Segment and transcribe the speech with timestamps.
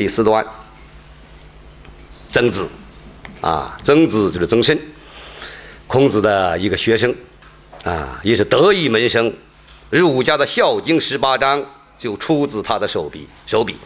[0.00, 0.42] 第四段，
[2.30, 2.66] 曾子，
[3.42, 4.78] 啊，曾子就是曾参，
[5.86, 7.14] 孔子的一个学生，
[7.84, 9.30] 啊，也是得意门生，
[9.90, 11.62] 儒家的《孝经》十八章
[11.98, 13.28] 就出自他的手笔。
[13.46, 13.76] 手笔，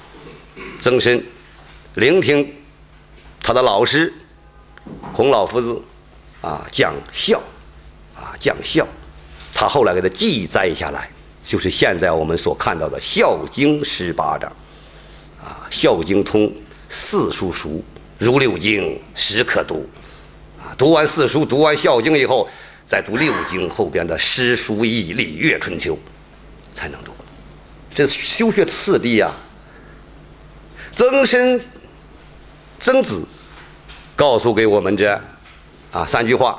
[0.81, 1.21] 曾参
[1.95, 2.55] 聆听
[3.43, 4.15] 他的老师
[5.13, 5.83] 孔老夫子，
[6.43, 7.43] 啊，讲孝，
[8.15, 8.87] 啊，讲孝，
[9.53, 11.11] 他后来给他记载下来，
[11.43, 14.53] 就是现在我们所看到的《孝经》十八章。
[15.45, 16.51] 啊，《孝经》通
[16.89, 17.85] 四书熟，
[18.19, 19.87] 如六经，时可读。
[20.59, 22.49] 啊，读完四书，读完《孝经》以后，
[22.87, 25.99] 再读六经后边的诗、书、易、礼、乐、春秋，
[26.75, 27.13] 才能读。
[27.95, 29.31] 这修学次第呀。
[30.93, 31.61] 曾参、
[32.81, 33.27] 曾子
[34.17, 35.21] 告诉给我们这
[35.93, 36.59] 啊三句话，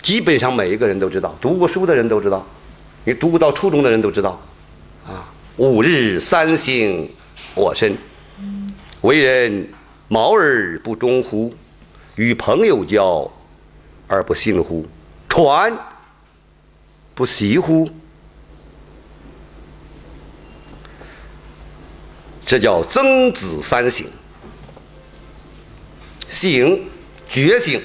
[0.00, 2.46] 基本上每一个人都知道，读过书的人都知道，
[3.04, 4.40] 你读不到初中的人都知道。
[5.06, 7.08] 啊，五日三省。
[7.58, 7.98] 我身
[9.00, 9.68] 为人
[10.06, 11.52] 毛而不忠乎？
[12.14, 13.28] 与朋友交
[14.06, 14.86] 而不信乎？
[15.28, 15.76] 传
[17.16, 17.90] 不习乎？
[22.46, 24.06] 这叫曾子三省：
[26.28, 26.88] 醒
[27.28, 27.82] 觉醒，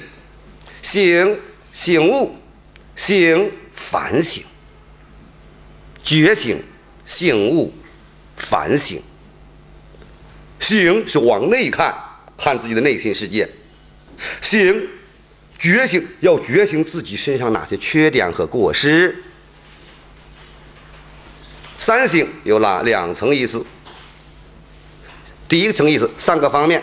[0.80, 1.40] 醒
[1.72, 2.36] 醒悟，
[2.94, 4.44] 醒反省。
[6.02, 6.62] 觉醒、
[7.04, 7.72] 醒悟、
[8.36, 9.02] 反省。
[10.64, 11.94] 醒是往内看，
[12.38, 13.46] 看自己的内心世界；
[14.40, 14.88] 醒，
[15.58, 19.22] 觉醒要觉醒自己身上哪些缺点和过失。
[21.78, 23.62] 三省有哪两层意思？
[25.46, 26.82] 第一层意思，三个方面。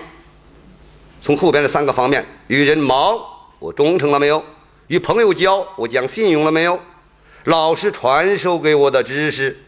[1.20, 3.20] 从后边的三个方面：与人谋，
[3.58, 4.40] 我忠诚了没有；
[4.90, 6.78] 与朋友交，我讲信用了没有；
[7.46, 9.60] 老师传授给我的知识，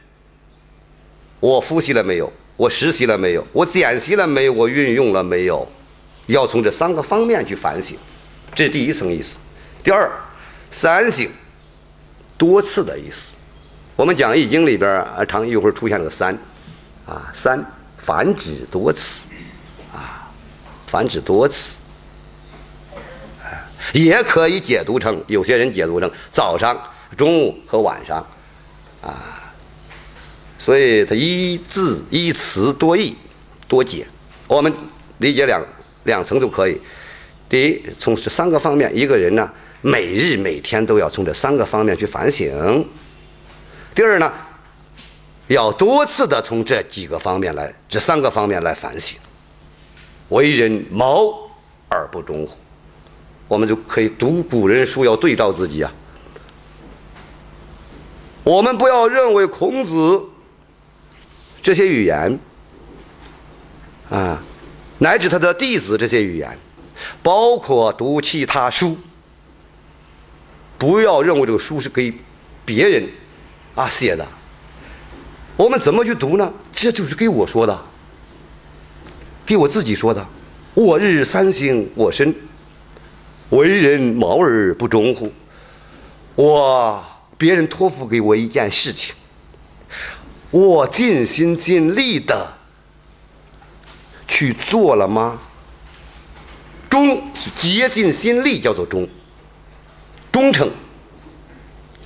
[1.40, 2.32] 我复习了没有。
[2.56, 3.46] 我实习了没有？
[3.52, 4.54] 我检习了没有？
[4.54, 5.68] 我运用了没有？
[6.28, 7.98] 要从这三个方面去反省，
[8.56, 9.38] 这是第一层意思。
[9.84, 10.10] 第二，
[10.70, 11.28] 三省
[12.38, 13.34] 多次的意思。
[13.96, 16.38] 我们讲《易经》里边啊，常一会儿出现了个三，
[17.06, 17.64] 啊，三
[17.98, 19.28] 繁指多次，
[19.92, 20.32] 啊，
[20.88, 21.78] 繁指多次，
[23.42, 23.50] 啊
[23.94, 26.80] 也可以解读成有些人解读成早上、
[27.18, 28.26] 中午和晚上，
[29.02, 29.43] 啊。
[30.64, 33.14] 所以它一字一词多义
[33.68, 34.08] 多解，
[34.48, 34.74] 我们
[35.18, 35.62] 理解两
[36.06, 36.80] 两层就可以。
[37.50, 39.52] 第一，从这三个方面，一个人呢，
[39.82, 42.88] 每日每天都要从这三个方面去反省。
[43.94, 44.32] 第二呢，
[45.48, 49.18] 要多次的从这几个方面来，这三个方面来反省。
[50.30, 51.52] 为人谋
[51.90, 52.56] 而不忠乎？
[53.50, 55.94] 我们就可以读古人书，要对照自己啊。
[58.46, 60.30] 我们不要认为孔子。
[61.64, 62.38] 这些语言，
[64.10, 64.44] 啊，
[65.00, 66.56] 乃至他的弟子这些语言，
[67.24, 68.98] 包括读其他书，
[70.78, 72.14] 不要认为这个书是给
[72.66, 73.10] 别人
[73.76, 74.28] 啊写的。
[75.56, 76.54] 我们怎么去读呢？
[76.74, 77.82] 这就是给我说的，
[79.46, 80.28] 给我自己说的。
[80.74, 82.36] 我日三省我身，
[83.52, 85.32] 为人谋而不忠乎？
[86.36, 87.02] 我
[87.38, 89.16] 别人托付给我一件事情。
[90.54, 92.54] 我尽心尽力的
[94.28, 95.40] 去做了吗？
[96.88, 97.24] 忠
[97.56, 99.10] 竭尽心力，叫做忠。
[100.32, 100.70] 忠诚，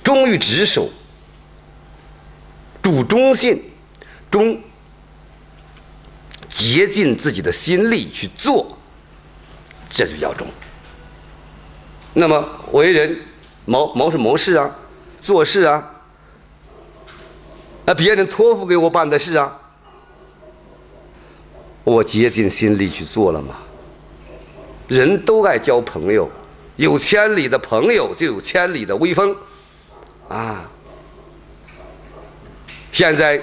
[0.02, 0.88] 忠于职守，
[2.80, 3.62] 主忠信，
[4.30, 4.58] 忠，
[6.48, 8.78] 竭尽自己的心力去做，
[9.90, 10.46] 这就叫忠。
[12.14, 13.20] 那么为人
[13.66, 14.74] 谋谋是谋事啊，
[15.20, 15.96] 做事啊。
[17.88, 19.58] 那别人托付给我办的事啊，
[21.84, 23.54] 我竭尽心力去做了吗？
[24.88, 26.28] 人都爱交朋友，
[26.76, 29.34] 有千里的朋友就有千里的威风，
[30.28, 30.68] 啊！
[32.92, 33.40] 现在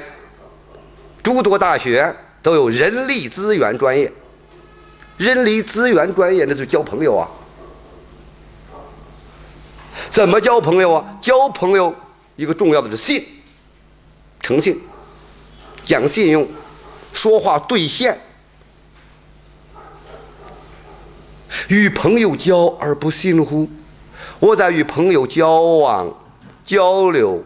[1.23, 4.13] 诸多大学都有人力资源专业，
[5.17, 7.27] 人力资源专业那就交朋友啊。
[10.11, 11.17] 怎么交朋友啊？
[11.19, 11.91] 交朋友
[12.35, 13.25] 一个重要的是信。
[14.45, 14.79] 诚信，
[15.83, 16.47] 讲信用，
[17.11, 18.15] 说话兑现，
[21.67, 23.67] 与朋友交而不信乎？
[24.39, 26.13] 我在与朋友交往、
[26.63, 27.43] 交流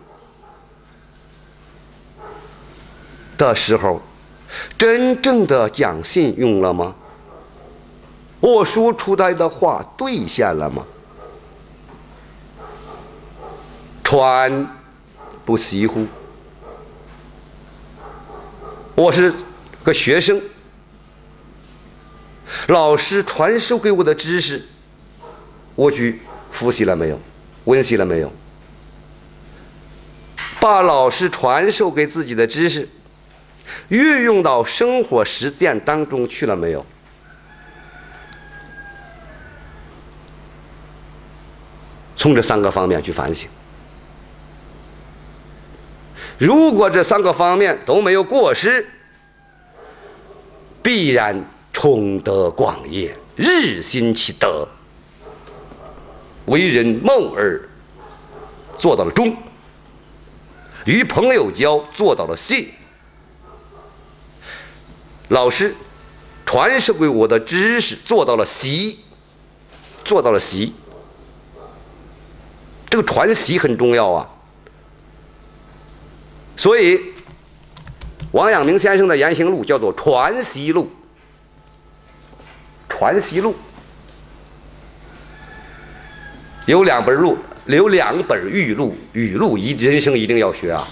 [3.37, 4.01] 的时候，
[4.77, 6.93] 真正的讲信用了吗？
[8.41, 10.85] 我说出来的话兑现了吗？
[14.03, 14.67] 传
[15.45, 16.05] 不习乎？
[18.99, 19.33] 我是
[19.81, 20.41] 个学生，
[22.67, 24.61] 老师传授给我的知识，
[25.73, 27.17] 我去复习了没有？
[27.63, 28.29] 温习了没有？
[30.59, 32.89] 把老师传授给自己的知识
[33.87, 36.85] 运用到生活实践当中去了没有？
[42.17, 43.49] 从这三个方面去反省。
[46.39, 48.87] 如果这三个方面都没有过失，
[50.81, 54.65] 必然崇德广业，日新其德，
[56.45, 57.61] 为人孟而
[58.77, 59.35] 做到了忠，
[60.85, 62.71] 与朋友交做到了信。
[65.27, 65.75] 老师
[66.45, 68.99] 传授给我的知识做到了习，
[70.05, 70.73] 做到了习。
[72.89, 74.27] 这个传习很重要啊，
[76.59, 76.99] 所以
[78.33, 80.83] 王阳明先生的言行录叫做《传习录》。
[82.89, 83.55] 传习录
[86.65, 90.85] 有两本录，有两本语录，语录一人生一定要学啊。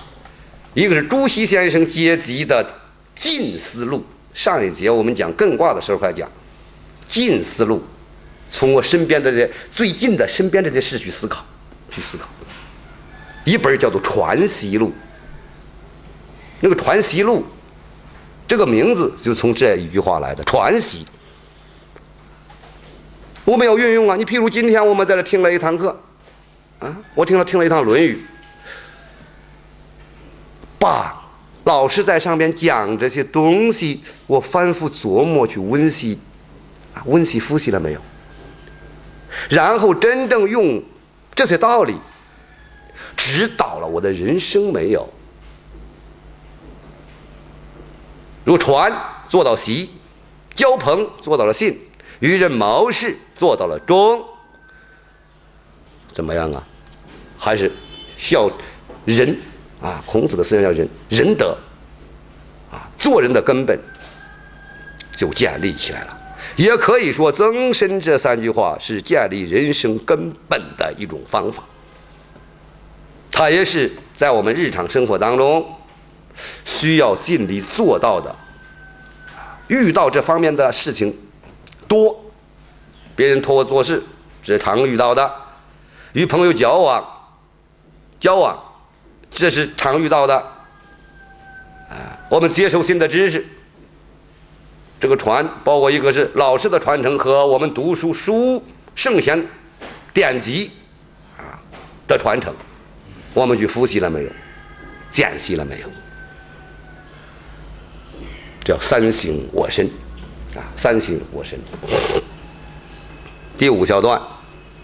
[0.73, 2.63] 一个是朱熹先生阶级的
[3.13, 3.97] 《近思录》，
[4.33, 6.25] 上一节我们讲艮卦的时候还讲
[7.09, 7.79] 《近思录》，
[8.49, 11.45] 从我身边的这最近的身边这些事去思考。
[11.89, 12.29] 去思考，
[13.43, 14.87] 一本叫做《传习录》，
[16.59, 17.39] 那个《传习录》
[18.47, 20.43] 这个名字就从这一句话来的。
[20.43, 21.05] 传习，
[23.45, 24.15] 我们要运用啊！
[24.15, 25.99] 你譬如今天我们在这听了一堂课，
[26.79, 28.15] 啊，我听了听了一堂《论语》，
[30.79, 31.25] 把
[31.63, 36.19] 老师在上边讲这些东西，我反复琢磨去温习，
[36.93, 38.01] 啊，温习复习了没有？
[39.49, 40.83] 然后真正用。
[41.35, 41.95] 这些道理
[43.15, 45.07] 指导了我的人生没有？
[48.47, 48.89] 如传
[49.27, 49.89] 做到习，
[50.55, 51.77] 交朋做到了信，
[52.21, 54.23] 与人谋事做到了忠，
[56.13, 56.63] 怎么样啊？
[57.37, 57.69] 还是
[58.15, 58.49] 孝
[59.03, 59.37] 仁
[59.81, 60.01] 啊？
[60.05, 61.57] 孔子的思想叫仁仁德
[62.71, 63.77] 啊，做人的根本
[65.13, 66.17] 就建立起来了。
[66.55, 71.65] 也可以说，增身这三句话是建立人生根本的一种方法。
[73.29, 75.69] 它也是在我们日常生活当中
[76.65, 78.35] 需要尽力做到的。
[79.67, 81.13] 遇到这方面的事情
[81.87, 82.17] 多，
[83.15, 84.01] 别人托我做事
[84.41, 85.29] 是常遇到的；
[86.13, 87.05] 与朋友交往
[88.19, 88.57] 交往，
[89.29, 90.35] 这是常遇到的。
[91.89, 93.45] 啊，我们接受新的知识。
[94.99, 98.63] 这个传包括一个是老师的传承和我们读书书
[98.95, 99.45] 圣贤
[100.13, 100.71] 典籍
[101.37, 101.59] 啊
[102.07, 102.53] 的传承，
[103.33, 104.29] 我们去复习了没有？
[105.11, 105.87] 见习了没有？
[108.67, 109.89] 叫三省我身
[110.53, 111.57] 啊，三省我身。
[113.57, 114.21] 第五小段，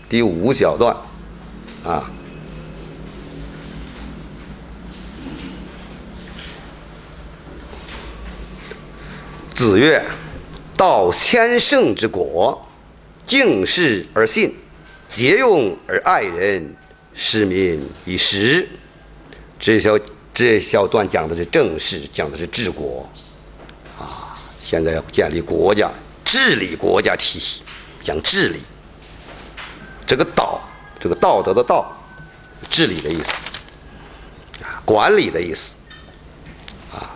[0.08, 0.96] 第五小段
[1.84, 2.10] 啊，
[9.54, 10.02] 子曰
[10.78, 12.66] ：“道千乘之国，
[13.26, 14.56] 敬事而信，
[15.10, 16.74] 节用而爱人，
[17.14, 18.66] 使民以时。”
[19.60, 20.00] 这小
[20.34, 23.06] 这小段讲的是政事，讲的是治国
[24.00, 24.38] 啊。
[24.62, 25.92] 现在要建立国家，
[26.24, 27.64] 治理国家体系，
[28.02, 28.60] 讲治理。
[30.06, 30.62] 这个道，
[31.00, 31.92] 这个道德的道，
[32.70, 33.32] 治理的意思
[34.64, 35.76] 啊，管理的意思。
[36.92, 37.10] 啊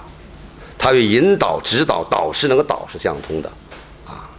[0.77, 3.51] 它与引导、指导、导师那个导是相通的，
[4.05, 4.29] 啊。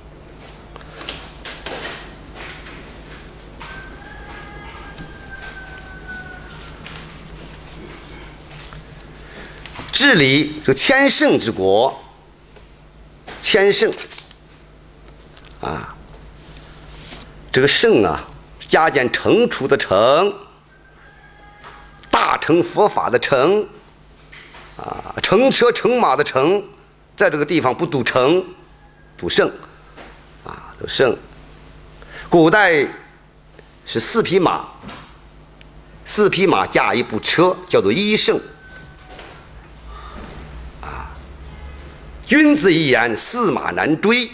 [9.91, 12.01] 治理这个千乘之国，
[13.51, 13.91] 千圣，
[15.63, 15.97] 啊，
[17.51, 18.23] 这个圣啊，
[18.69, 20.31] 加减乘除的乘，
[22.11, 23.67] 大乘佛法的乘。
[24.77, 26.63] 啊，乘车乘马的乘，
[27.17, 28.45] 在这个地方不读乘，
[29.17, 29.51] 读圣，
[30.45, 31.17] 啊，读圣。
[32.29, 32.87] 古代
[33.87, 34.69] 是四匹马，
[36.05, 38.39] 四匹马加一部车，叫做一胜。
[42.29, 44.31] 君子一言，驷马难追。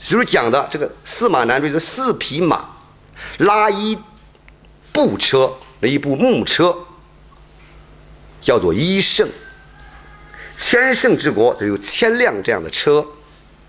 [0.00, 2.70] 就是讲的这个驷马难追，就四匹马
[3.38, 3.98] 拉一
[4.92, 6.72] 部车，那一部木车。
[8.40, 9.26] 叫做一胜，
[10.56, 13.04] 千乘之国，得有千辆这样的车，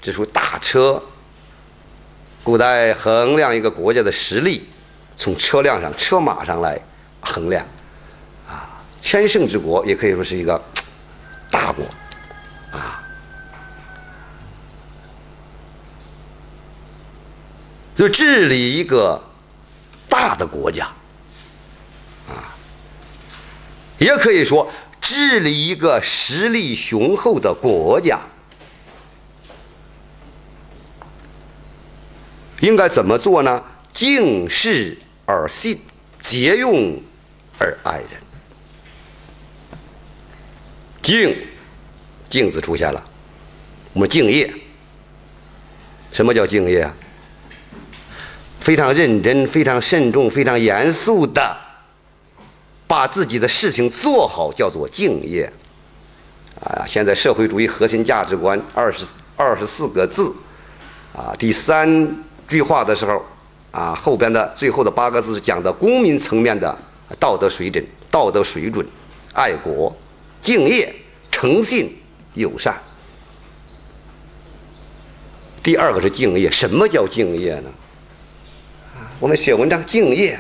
[0.02, 1.02] 这属大车。
[2.44, 4.68] 古代衡量一个国家的实力，
[5.16, 6.78] 从车辆上、车马上来
[7.22, 7.66] 衡量，
[8.48, 10.62] 啊，千乘之国也可以说是一个
[18.10, 19.24] 治理一个
[20.08, 20.86] 大的国家，
[22.28, 22.56] 啊，
[23.98, 24.72] 也可以说
[25.02, 28.20] 治理一个实力雄厚的国家，
[32.60, 33.64] 应该怎么做呢？
[33.92, 35.80] 敬事而信，
[36.22, 37.02] 节用
[37.60, 38.10] 而爱人。
[41.02, 41.38] 敬，
[42.30, 43.04] 敬字出现了，
[43.94, 44.54] 我们敬业。
[46.12, 46.94] 什么叫敬业啊？
[48.66, 51.56] 非常认真、非常慎重、非常严肃的
[52.88, 55.48] 把自己的事情做好，叫做敬业。
[56.62, 59.06] 啊，现在社会主义核心价值观二十
[59.36, 60.34] 二十四个字，
[61.14, 62.18] 啊，第三
[62.48, 63.24] 句话的时候，
[63.70, 66.76] 啊，后边的最后的八个字讲的公民层面的
[67.20, 68.84] 道德水准、道德水准、
[69.34, 69.96] 爱国、
[70.42, 70.92] 敬业、
[71.30, 71.96] 诚信、
[72.34, 72.82] 友善。
[75.62, 77.70] 第二个是敬业，什么叫敬业呢？
[79.26, 80.40] 我们写文章敬业，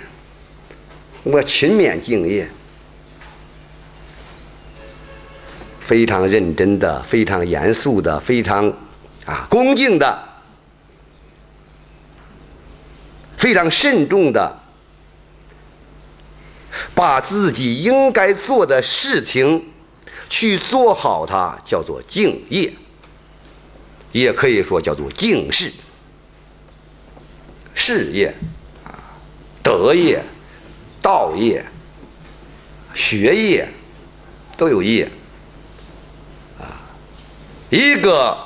[1.24, 2.48] 我勤勉敬业，
[5.80, 8.72] 非常认真的、非常严肃的、非常
[9.25, 10.24] 啊恭敬的、
[13.36, 14.56] 非常慎重的，
[16.94, 19.68] 把自己应该做的事情
[20.30, 22.72] 去做好，它叫做敬业，
[24.12, 25.74] 也可以说叫做敬事，
[27.74, 28.32] 事业。
[29.65, 30.24] 德业、
[31.01, 31.65] 道业、
[32.93, 33.67] 学业
[34.55, 35.10] 都有业
[36.60, 36.86] 啊。
[37.72, 38.38] 一个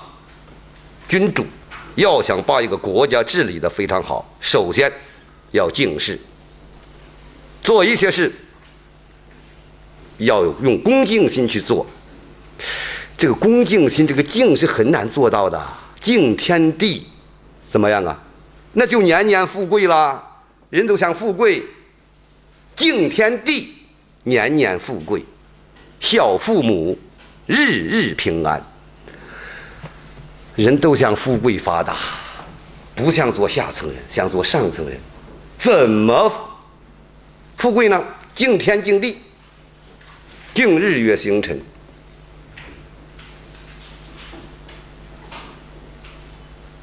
[1.10, 1.46] 君主
[1.96, 4.90] 要想把一个国家治理的非常好，首先
[5.52, 6.18] 要敬事，
[7.62, 8.34] 做一些事
[10.20, 11.86] 要用恭敬心去做。
[13.18, 15.62] 这个恭敬心，这个敬是很难做到的。
[16.00, 17.06] 敬天地
[17.68, 18.18] 怎么样啊？
[18.72, 20.28] 那就年年富贵啦。
[20.70, 21.64] 人都想富贵，
[22.76, 23.74] 敬天地，
[24.24, 25.22] 年年富贵；
[26.00, 26.98] 孝父母，
[27.48, 28.62] 日日平安。
[30.56, 31.98] 人都想富贵发达，
[32.94, 35.00] 不想做下层人，想做上层人。
[35.58, 36.32] 怎么
[37.58, 38.04] 富贵呢？
[38.36, 39.18] 敬天敬地，
[40.54, 41.60] 敬日月星辰。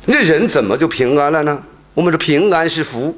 [0.07, 1.63] 那人怎么就平安了呢？
[1.95, 3.17] 我们说平安是福。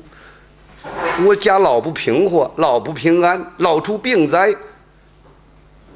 [1.25, 4.55] 我家老不平和，老不平安，老出病灾，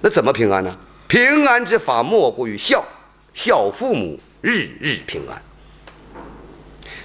[0.01, 0.77] 那怎么平安呢？
[1.07, 2.85] 平安之法莫过于孝，
[3.33, 5.41] 孝父母，日日平安。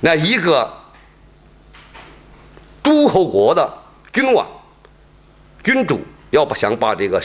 [0.01, 0.71] 那一个
[2.81, 3.71] 诸侯国的
[4.11, 4.47] 君王、
[5.63, 5.99] 君主，
[6.31, 7.21] 要不想把这个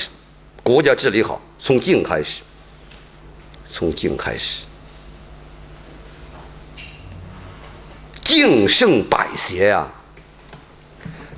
[0.63, 2.43] 国家治理好，从敬开始，
[3.71, 4.65] 从敬开始，
[8.23, 9.87] 敬胜百邪呀。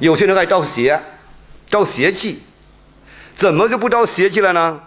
[0.01, 1.01] 有些人爱招邪，
[1.69, 2.43] 招邪气，
[3.35, 4.81] 怎么就不招邪气了呢？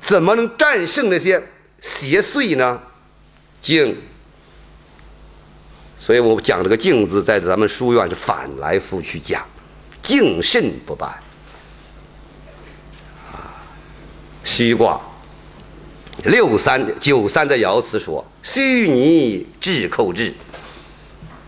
[0.00, 1.42] 怎么能战胜那些
[1.80, 2.80] 邪祟呢？
[3.60, 3.96] 静。
[5.98, 9.44] 所以我讲这个“静”字，在咱们书院是反来覆去讲，
[10.00, 11.06] 静慎不败。
[13.32, 13.60] 啊，
[14.44, 15.00] 虚卦
[16.24, 20.32] 六三九三的爻辞说：“虚拟至寇至。”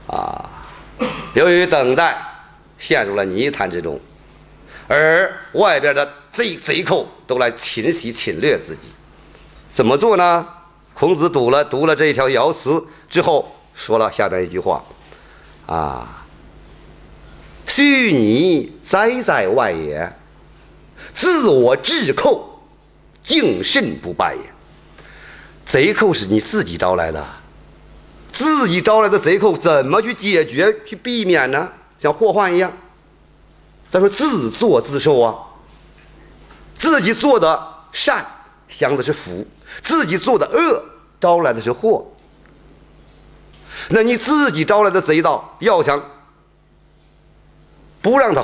[0.09, 0.51] 啊，
[1.35, 2.27] 由于等待。
[2.81, 4.01] 陷入了泥潭之中，
[4.89, 8.89] 而外边的贼贼寇都来侵袭侵略自己，
[9.71, 10.49] 怎么做呢？
[10.95, 14.83] 孔子读了读了这一条爻辞之后，说了下边一句话
[15.67, 16.27] ：“啊，
[17.67, 20.13] 虚拟哉在外也，
[21.15, 22.63] 自我制寇，
[23.23, 24.43] 敬慎不败也。
[25.65, 27.25] 贼寇是你自己招来的，
[28.33, 32.73] 自己招来的贼寇怎么去解决、去避免呢？”像祸患一样，
[33.91, 35.37] 咱说自作自受啊。
[36.75, 38.25] 自己做的善，
[38.67, 39.45] 享的是福；
[39.83, 40.83] 自己做的恶，
[41.21, 42.11] 招来的是祸。
[43.91, 46.03] 那你自己招来的贼盗，要想
[48.01, 48.43] 不让他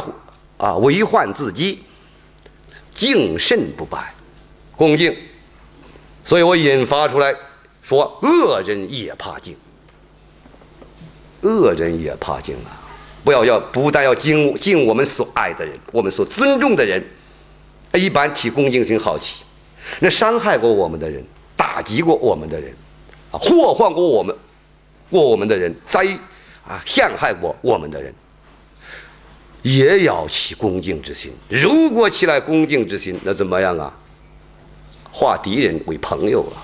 [0.59, 1.83] 啊为患自己，
[2.93, 4.15] 敬慎不败，
[4.77, 5.17] 恭敬。
[6.27, 7.35] 所以我引发出来
[7.83, 9.57] 说，恶人也怕敬，
[11.41, 12.85] 恶人也怕敬啊。
[13.27, 17.05] 不要要，不但要敬敬我们所爱的人，我们所尊重的人，
[17.93, 19.43] 一般起恭敬心好奇。
[19.99, 21.25] 那伤害过我们的人，
[21.57, 22.73] 打击过我们的人，
[23.33, 24.33] 啊，祸患过我们，
[25.11, 26.07] 过我们的人，灾
[26.65, 28.15] 啊陷害过我们的人，
[29.63, 31.33] 也要起恭敬之心。
[31.49, 33.93] 如果起来恭敬之心，那怎么样啊？
[35.11, 36.63] 化敌人为朋友了。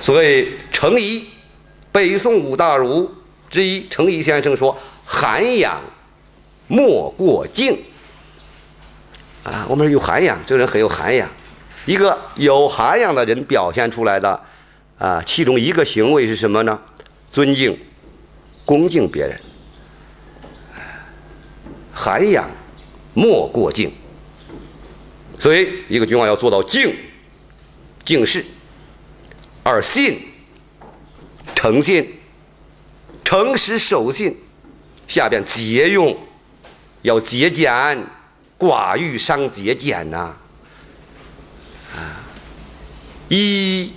[0.00, 1.24] 所谓程颐，
[1.90, 3.10] 北宋五大儒
[3.50, 5.80] 之一，程颐先生说：“涵养
[6.66, 7.78] 莫过敬。”
[9.44, 11.28] 啊，我们说有涵养，这个人很有涵养。
[11.86, 14.38] 一个有涵养的人表现出来的
[14.98, 16.78] 啊，其中一个行为是什么呢？
[17.32, 17.78] 尊敬、
[18.66, 19.40] 恭敬别人。
[21.94, 22.48] 涵养
[23.14, 23.90] 莫过敬。
[25.38, 26.94] 所以，一个君王要做到敬、
[28.04, 28.44] 敬事。
[29.62, 30.27] 而信，
[31.58, 32.08] 诚信，
[33.24, 34.36] 诚实守信。
[35.08, 36.16] 下边节用，
[37.02, 38.06] 要节俭，
[38.56, 40.36] 寡欲伤节俭呐。
[41.96, 42.22] 啊，
[43.28, 43.92] 一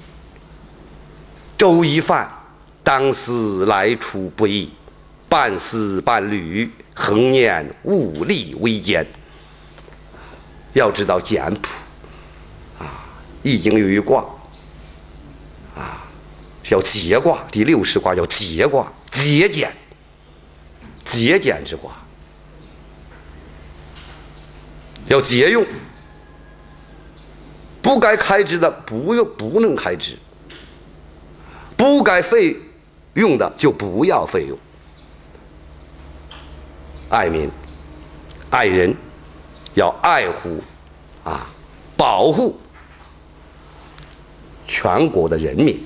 [1.56, 2.32] 粥一饭，
[2.84, 4.74] 当思来处不易，
[5.30, 9.06] 半丝半缕，恒念物力维艰。
[10.74, 11.70] 要知道简朴，
[12.80, 12.86] 啊，
[13.44, 14.26] 《易经》有一卦，
[16.72, 19.70] 叫节卦，第六十卦叫节卦，节俭，
[21.04, 21.92] 节俭之卦，
[25.08, 25.66] 要节用，
[27.82, 30.18] 不该开支的不用不能开支，
[31.76, 32.56] 不该费
[33.16, 34.58] 用的就不要费用，
[37.10, 37.52] 爱民，
[38.50, 38.96] 爱人。
[39.74, 40.62] 要爱护，
[41.24, 41.50] 啊，
[41.96, 42.58] 保护
[44.68, 45.82] 全国的人民，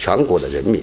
[0.00, 0.82] 全国的人民。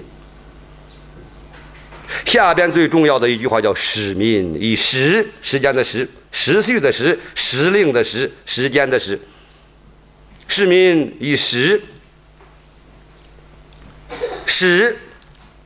[2.24, 9.18] 下边最重要的一句话叫“使民以时”，时间的时，时序的时，时令的时，时间的时。
[10.46, 11.82] 使民以时，
[14.46, 14.96] 使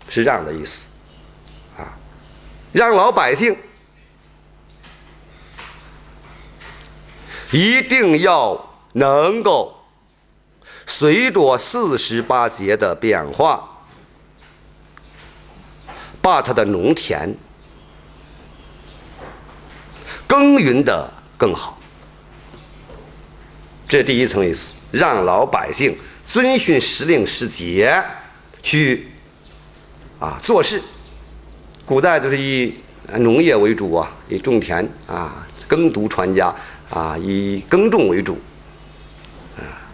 [0.09, 0.87] 是让的意思，
[1.77, 1.97] 啊，
[2.73, 3.55] 让老百姓。
[7.53, 9.82] 一定要能够
[10.87, 13.69] 随着四十八节的变化，
[16.21, 17.35] 把他的农田
[20.27, 21.79] 耕耘的更好。
[23.89, 28.03] 这第一层意思，让老百姓遵循时令时节
[28.63, 29.09] 去
[30.19, 30.81] 啊做事。
[31.85, 32.75] 古代就是以
[33.19, 36.55] 农业为主啊，以种田啊，耕读传家。
[36.91, 38.39] 啊，以耕种为主，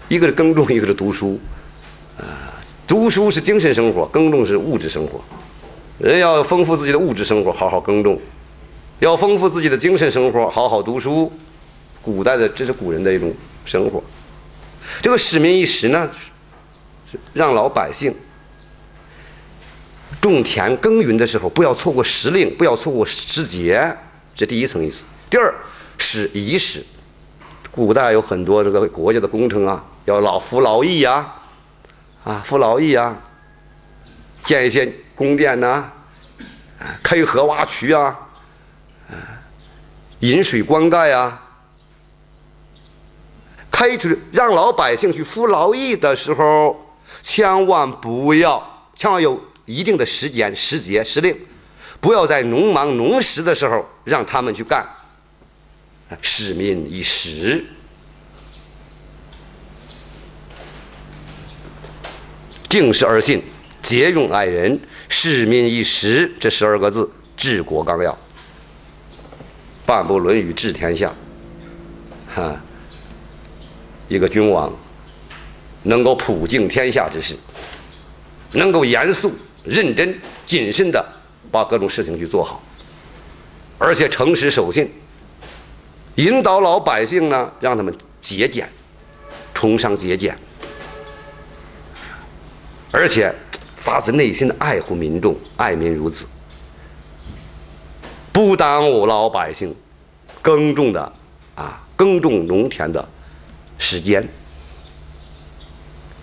[0.09, 1.39] 一个是耕种，一个是读书，
[2.17, 2.25] 啊，
[2.87, 5.21] 读书是精神生活，耕种是物质生活。
[5.99, 8.17] 人要丰富自己的物质生活，好好耕种；
[9.01, 11.31] 要丰富自己的精神生活，好好读书。
[12.01, 14.03] 古代的这是古人的一种生活。
[15.03, 16.09] 这个使民一时呢，
[17.11, 18.15] 是让老百姓
[20.21, 23.97] 种田耕耘的时候不要错过时令，不要错过时节，
[24.35, 25.05] 这第一层意思。
[25.29, 25.55] 第二。
[26.01, 26.81] 使仪式，
[27.73, 31.35] 古代有很多这个国家的工程啊，要劳服劳役呀，
[32.25, 33.21] 啊，服劳役啊，
[34.43, 35.93] 建一些宫殿呐，
[37.03, 38.19] 开河挖渠啊，
[39.11, 39.13] 啊，
[40.21, 41.43] 引水灌溉啊，
[43.71, 51.39] 开出让老百姓去服劳役的时候，千万不要，千万有一定的时间、时节、时令，
[52.01, 54.87] 不要在农忙农时的时候让他们去干。
[56.23, 57.63] 使民以时，
[62.69, 63.43] 敬事而信，
[63.83, 64.79] 节用爱人，
[65.09, 68.17] 使民以时，这十二个字治国纲要。
[69.87, 71.15] 半部《论语》治天下，
[72.35, 72.61] 哈，
[74.07, 74.71] 一个君王
[75.85, 77.35] 能够普敬天下之事，
[78.53, 79.33] 能够严肃、
[79.65, 81.03] 认真、谨慎的
[81.51, 82.63] 把各种事情去做好，
[83.79, 84.91] 而且诚实守信。
[86.17, 88.71] 引导老百姓呢，让他们节俭，
[89.55, 90.37] 崇尚节俭，
[92.91, 93.35] 而且
[93.77, 96.27] 发自内心的爱护民众，爱民如子，
[98.33, 99.75] 不耽误老百姓
[100.41, 101.13] 耕种的
[101.55, 103.07] 啊耕种农田的
[103.79, 104.27] 时间，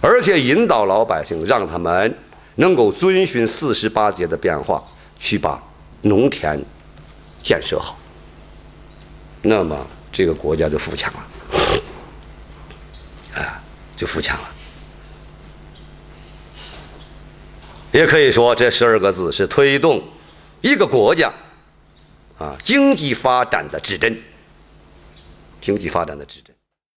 [0.01, 2.17] 而且引导老百姓，让他们
[2.55, 4.83] 能够遵循四十八节的变化，
[5.19, 5.61] 去把
[6.01, 6.59] 农田
[7.43, 7.97] 建设好。
[9.41, 11.27] 那么这个国家就富强了，
[13.41, 13.61] 啊，
[13.95, 14.54] 就富强了。
[17.95, 20.03] 也可以说，这十二个字是推动
[20.61, 21.31] 一个国家
[22.37, 24.21] 啊经济发展的指针，
[25.61, 26.54] 经济发展的指针。